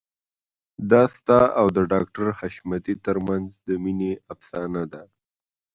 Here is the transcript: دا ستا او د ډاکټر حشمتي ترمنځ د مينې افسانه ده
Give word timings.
دا 0.91 1.03
ستا 1.15 1.39
او 1.59 1.65
د 1.77 1.77
ډاکټر 1.91 2.25
حشمتي 2.39 2.95
ترمنځ 3.05 3.47
د 3.67 3.69
مينې 3.83 4.13
افسانه 4.33 4.83
ده 4.93 5.01